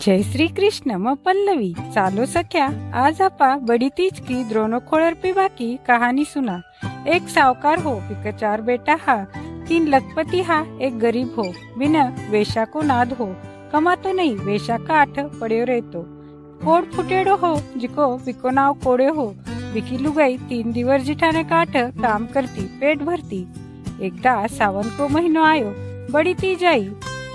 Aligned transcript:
जय 0.00 0.22
श्री 0.22 0.48
कृष्ण 0.48 0.96
म 0.96 1.14
पल्लवी. 1.14 1.74
चालो 1.94 2.26
सख्या 2.26 2.92
आज 2.94 3.22
आपा 3.22 3.56
बड़ी 3.56 3.88
तीच 3.88 4.20
की 4.20 4.44
द्रोणो 4.44 4.78
खोळर 4.80 5.14
बाकी 5.14 5.76
कहाणी 5.76 5.76
कहानी 5.86 6.24
सुना. 6.24 6.62
एक 7.08 7.28
सावकार 7.28 7.78
हो 7.78 7.94
पिक 7.94 8.34
चार 8.34 8.60
बेटा 8.60 8.96
हा. 9.00 9.24
तीन 9.68 9.88
लखपती 9.88 10.42
हा 10.42 10.64
एक 10.80 10.98
गरीब 10.98 11.34
हो. 11.36 11.52
बिना 11.78 12.16
वेशा 12.30 12.64
को 12.64 12.82
नाद 12.82 13.12
हो. 13.12 13.36
कमा 13.72 13.94
तो 13.94 14.12
नहीं 14.12 14.36
वेशा 14.36 14.78
का 14.78 14.94
आठ 14.94 15.20
पड्यो 15.40 15.64
रेतो. 15.64 16.04
कोड 16.64 16.90
फुटेडो 16.90 17.36
हो 17.36 17.62
जिको 17.76 18.16
विको 18.16 18.50
नाव 18.50 18.74
कोड़े 18.74 19.06
हो. 19.06 19.34
विकी 19.72 19.98
लुगाई 19.98 20.38
तीन 20.38 20.72
दिवर 20.72 21.00
जिठाने 21.00 21.44
काठ 21.44 21.76
काम 21.76 22.26
करती 22.26 22.78
पेट 22.80 23.02
भरती. 23.02 23.46
एकदा 24.02 24.46
सावन 24.46 24.82
को 24.82 25.08
महीनो 25.08 25.44
आयो. 25.44 25.74
बड़ी 26.10 26.34
ती 26.34 26.56
जाई 26.56 26.88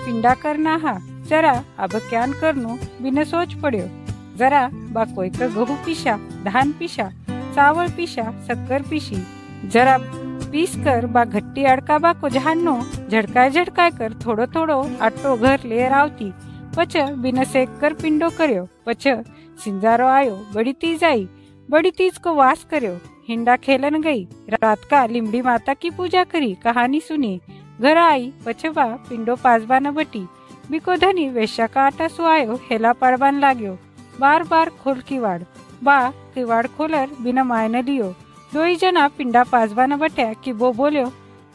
पिंडा 0.06 0.34
करना 0.34 0.76
हा. 0.76 1.00
जरा 1.28 1.54
अब 1.80 1.96
क्यान 2.10 2.34
करनो 2.34 2.78
बिन 3.02 3.24
सोच 3.24 3.54
पड्यो. 3.62 3.88
जरा 4.38 4.68
बा 4.94 5.04
कोई 5.06 5.30
का 5.30 5.48
गहू 5.48 5.76
पिशा 5.86 6.18
धान 6.46 6.72
पिशा 6.80 7.10
चावल 7.30 7.90
पिशा 7.98 8.24
शक्कर 8.48 8.82
पिशी. 8.90 9.18
जरा 9.66 9.98
पीस 10.52 10.76
कर 10.86 11.06
बा 11.06 11.24
घट्टी 11.26 11.64
अड़का 11.64 11.98
बा 12.00 12.12
को 12.14 12.30
जहानो 12.30 12.80
झड़काय 13.10 13.50
झड़काय 13.50 13.92
कर 13.92 14.14
थोड़ो 14.26 14.46
थोड़ो 14.56 14.78
आटो 15.02 15.36
घर 15.38 15.64
लेर 15.66 15.94
आवती 15.94 16.32
पछ 16.78 16.98
बिन 17.24 17.44
सेक 17.44 17.78
कर 17.82 17.94
पिंडो 17.94 18.30
कर्यो. 18.38 18.68
पछ 18.86 19.08
सिंजारो 19.64 20.08
आयो 20.08 20.36
बड़ी 20.54 20.74
तीज 20.74 21.04
आई 21.04 21.28
बड़ी 21.70 21.92
तीज 21.92 22.18
को 22.18 22.34
वास 22.36 22.66
कर्यो. 22.72 22.98
हिंडा 23.28 23.56
खेलन 23.58 24.02
गई. 24.02 24.24
रात 24.54 24.84
का 24.90 25.06
लिमड़ी 25.06 25.42
माता 25.42 25.74
की 25.74 25.90
पूजा 25.90 26.24
करी 26.24 26.54
कहानी 26.64 27.00
सुनी. 27.02 27.40
घर 27.82 27.98
आई 27.98 28.32
पछवा 28.46 28.86
पिंडो 29.10 29.36
पासबा 29.36 29.80
न 29.80 29.92
बटी. 29.92 30.26
बिको 30.72 30.96
धनी 30.96 31.28
वेश्या 31.30 31.66
का 31.68 31.82
आटा 31.82 32.08
सुआयो 32.08 32.56
हेला 32.70 32.92
पड़बान 32.94 33.40
लाग्यो 33.40 33.74
बार 34.20 34.44
बार 34.44 34.70
खोल 34.84 35.00
किवाड़. 35.08 35.42
बा 35.84 35.98
किवाड़ 36.34 36.66
खोलर 36.68 37.10
बिना 37.22 37.44
मायने 37.44 37.82
लियो 37.82 38.10
दोई 38.54 38.76
जना 38.76 39.08
पिंडा 39.18 39.44
पासबा 39.52 39.86
न 39.86 39.98
बट्या 40.00 40.32
कि 40.44 40.52
वो 40.52 40.72
बोल्यो 40.74 41.06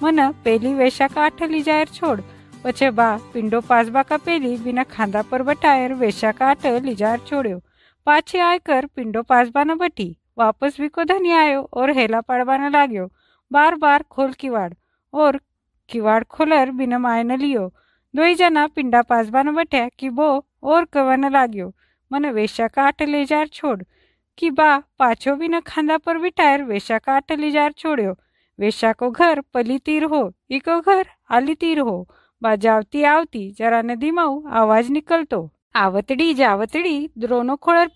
मन 0.03 0.31
पेली 0.45 0.75
वेश्या 0.75 1.09
का 1.09 1.23
आठ 1.23 1.43
ली 1.43 1.63
जायर 1.63 1.89
छोड़. 1.89 2.21
पछे 2.65 2.91
बा 2.91 3.09
पिंडो 3.35 3.61
पासबा 3.61 4.03
का 4.03 4.17
पेली 4.17 4.57
बिना 4.65 4.83
खांदा 4.85 5.23
पर 5.31 5.43
बटायर 5.43 5.95
वेश्या 5.95 6.33
का 6.33 6.47
आठ 6.47 6.67
ली 6.67 6.95
जायर 6.95 7.19
छोड़्यो. 7.27 7.59
पाछे 8.07 8.39
आयकर 8.41 8.87
पिंडो 8.97 9.23
पासबा 9.23 9.65
न 9.65 9.75
बटी. 9.79 10.17
वापस 10.39 10.77
विको 10.81 11.05
धनी 11.05 11.31
आयो 11.33 11.69
और 11.73 11.91
हेला 11.99 12.21
पड़बा 12.21 12.57
न 12.57 12.73
लाग्यो 12.73 13.07
बार 18.17 18.51
बार 18.51 18.71
खोल 18.71 18.71
किवाड़ 18.71 18.71
और 18.71 18.71
किवाड़ 18.71 18.71
खोलर 18.71 18.71
बिना 18.71 18.71
मायने 18.71 18.71
लियो 18.71 18.71
दोई 18.71 18.71
जना 18.71 18.71
पिंडा 18.77 19.03
पासबान 19.03 19.55
बट्या 19.55 19.89
कि 19.99 20.09
बो 20.11 20.45
और 20.63 20.85
कवन 20.85 21.33
लाग्यो 21.33 21.73
मन 22.13 22.27
वेश्या 22.27 22.69
का 22.69 22.83
आट 22.83 23.03
ले 23.03 23.25
जार 23.25 23.47
छोड़ 23.47 23.83
कि 24.39 24.51
बा 24.51 24.79
पाछो 24.99 25.37
भी 25.37 25.49
न 25.49 25.61
खांदा 25.61 25.97
पर 25.97 26.19
बिठायर 26.19 26.63
वेश्या 26.63 26.99
का 26.99 27.13
आट 27.13 27.33
ले 27.33 27.51
जार 27.51 27.73
छोड़्यो 27.73 28.17
वेश्या 28.61 28.93
को 28.93 29.11
घर 29.11 29.41
पली 29.55 29.79
तीर 29.79 30.05
हो 30.05 30.33
इको 30.51 30.81
घर 30.81 31.05
आली 31.31 31.55
तीर 31.55 31.79
हो 31.79 32.09
बा 32.43 32.55
जावती 32.57 33.03
आवती 33.05 33.51
जरा 33.59 33.83
नदी 33.83 34.11
माऊ 34.11 34.43
आवाज 34.49 34.91
निकलतो 34.91 35.51
आवतडी 35.75 36.35
जावतडी 36.35 37.07
द्रोनो 37.19 37.57
खोळर 37.63 37.89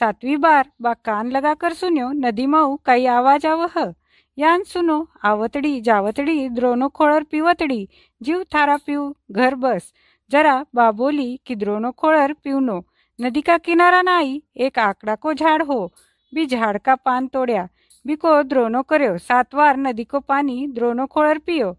सातवी 0.00 0.36
बार 0.36 0.36
सातवीं 0.36 0.36
बार 0.36 0.70
बा 0.80 0.92
कान 1.04 1.30
लगाकर 1.30 1.72
सुन्यो 1.72 2.10
नदी 2.12 2.46
माऊ 2.46 2.76
काही 2.86 3.06
आवाज 3.06 3.46
आवह. 3.46 3.92
यान 4.38 4.62
सुनो 4.66 5.04
आवतडी 5.22 5.80
जावतडी 5.80 6.48
द्रोणो 6.48 6.88
खोळर 6.94 7.22
पिवतडी 7.30 7.86
जीव 8.24 8.42
थारा 8.52 8.76
पिऊ 8.86 9.12
घर 9.30 9.54
बस. 9.54 9.92
जरा 10.32 10.62
बा 10.74 10.90
बोली 10.90 11.36
द्रोणो 11.50 11.90
खोळर 11.96 12.32
पिवनो 12.44 12.80
नदी 13.18 13.40
का 13.40 13.56
किनारा 13.56 14.02
नाही 14.02 14.40
एक 14.56 14.78
आकड़ा 14.78 15.14
को 15.14 15.32
झाड़ 15.32 15.62
हो. 15.62 15.86
बी 16.32 16.46
झाड़ 16.46 16.76
का 16.78 16.94
पान 16.94 17.26
तोड्या. 17.26 17.66
बिको 18.06 18.42
द्रोणो 18.42 18.82
कर्यो 18.82 19.16
सातवार 19.18 19.76
नदी 19.76 20.04
को 20.04 20.20
पानी 20.20 20.66
द्रोनो 20.66 21.06
खोळर 21.06 21.38
पियो. 21.46 21.72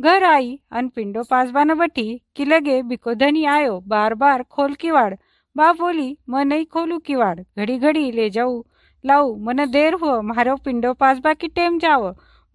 घर 0.00 0.22
आई 0.22 0.56
अन 0.72 0.88
पिंडो 0.88 1.22
पासबान 1.30 1.74
बठी 1.74 2.20
की 2.36 2.44
लगे 2.44 2.82
बिको 2.82 3.14
धनी 3.14 3.44
आयो 3.44 3.80
बार 3.88 4.14
बार 4.14 4.42
खोल 4.50 4.74
किवाड़ 4.80 5.14
बा 5.56 5.72
बोली 5.78 6.08
म 6.30 6.42
नहीं 6.48 6.64
खोलू 6.72 6.98
किवाड़ 7.06 7.38
घड़ी 7.40 7.78
घड़ी 7.78 8.10
ले 8.12 8.28
जाऊ 8.36 8.62
लाऊ 9.04 9.34
मन 9.46 9.64
देर 9.70 9.94
हो 10.02 10.20
मारो 10.22 10.54
पिंडो 10.64 10.92
पासबा 11.02 11.32
की 11.34 11.48
टेम 11.48 11.78
जाव. 11.78 12.04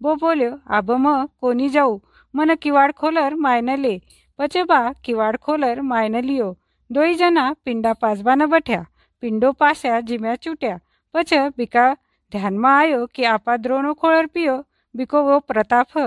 बो 0.00 0.14
बोल्यो 0.22 0.50
आब 0.76 0.90
म 0.90 1.26
कोनी 1.40 1.68
जाऊ 1.68 1.98
मन 2.34 2.54
किवाड़ 2.62 2.90
खोलर 3.00 3.34
मायन 3.44 3.70
ले 3.80 3.94
पचे 4.38 4.62
बा 4.70 4.80
किवाड़ 5.04 5.36
खोलर 5.36 5.80
मायन 5.90 6.16
लियो. 6.24 6.48
दोई 6.90 7.14
जना 7.14 7.44
पिंडा 7.64 7.92
पासबा 8.02 8.34
न 8.34 8.46
बठ्या 8.50 8.82
पिंडो 9.22 9.52
पास्या 9.60 10.00
जिम्या 10.08 10.34
चुट्या. 10.42 10.76
पछ 11.14 11.34
बिका 11.58 11.86
ध्यानमा 12.32 12.72
आयो 12.78 13.04
की 13.14 13.24
आपा 13.24 13.56
द्रोणो 13.56 13.92
खोळर 14.00 14.26
पियो 14.34 14.56
बिको 14.94 15.22
वो 15.22 15.38
प्रताप. 15.48 15.98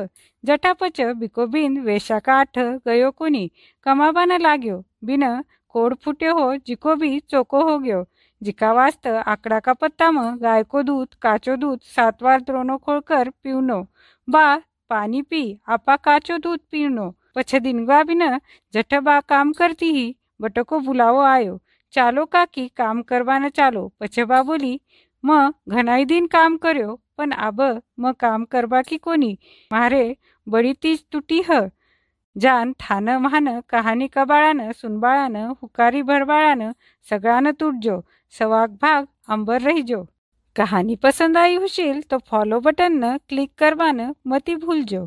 जटा 0.44 0.74
पच 0.74 1.02
बिको 1.20 1.46
बिन 1.48 1.80
वेशा 1.86 2.20
का 2.20 2.34
आठ 2.40 2.60
गयो 2.88 3.12
कोनी 3.18 3.48
कमाबा 3.86 4.26
न 4.26 4.42
लाग्यो 4.42 4.78
बिन 5.06 5.24
कोड 5.75 5.95
फुट्यो 6.05 6.35
हो 6.39 6.47
जिको 6.67 6.95
भी 7.03 7.19
चोको 7.31 7.63
हो 7.71 7.79
गयो 7.79 8.05
जिका 8.43 8.73
वास्त 8.73 9.07
आकड़ा 9.07 9.59
का 9.67 9.73
पत्ता 9.83 10.11
म 10.11 10.25
गाय 10.43 10.63
को 10.73 10.83
दूध 10.83 11.15
काचो 11.23 11.57
दूध 11.57 11.81
सात 11.97 12.23
बार 12.23 12.41
द्रोनो 12.49 12.77
खोलकर 12.87 13.31
पीवनो 13.43 13.79
बा 14.29 14.47
पानी 14.91 15.23
पी 15.31 15.43
आपा 15.77 15.97
काचो 16.09 16.39
दूध 16.47 16.61
पीवनो 16.71 17.09
पछ 17.37 17.55
दिनगा 17.69 18.03
बिन 18.11 18.29
जठ 18.75 18.95
बा 19.09 19.19
काम 19.33 19.53
करती 19.61 19.91
ही 19.99 20.07
बटको 20.41 20.81
बुलावो 20.89 21.23
आयो 21.33 21.59
चालो 21.95 22.25
काकी 22.37 22.69
काम 22.77 23.03
करवा 23.11 23.39
न 23.39 23.49
चालो 23.59 23.87
पछ 24.01 24.21
बा 24.33 24.43
बोली 24.51 24.79
म 25.25 25.37
घनाई 25.69 26.05
दिन 26.07 26.27
काम 26.33 26.57
કર્યો 26.65 26.93
પણ 27.19 27.33
આબ 27.47 27.61
म 28.03 28.13
काम 28.23 28.45
करवा 28.53 28.81
की 28.89 28.97
कोनी 29.07 29.31
मारे 29.71 30.05
बड़ी 30.47 30.73
तीज 30.83 30.99
तुटी 31.13 31.39
ह 31.49 31.59
जान 32.37 32.73
ठान 32.79 33.09
महान 33.17 33.49
कहाणी 33.69 34.07
कबाळानं 34.13 34.71
सुनबाळानं 34.73 35.53
हुकारी 35.63 36.03
भरबाळानं 36.03 36.71
सगळ्यानं 37.07 37.51
तुटजो 37.61 38.01
सवाक 38.35 38.71
भाग 38.83 39.05
अंबर 39.29 39.63
रहीजो 39.63 40.05
कहानी 40.57 40.95
पसंद 40.95 41.37
आई 41.37 41.57
हुशील 41.57 42.01
तो 42.11 42.19
फॉलो 42.31 42.61
बटन 42.61 42.99
न 43.05 43.17
क्लिक 43.29 43.51
करवानं 43.59 44.13
मती 44.25 44.55
भूलजो 44.55 45.07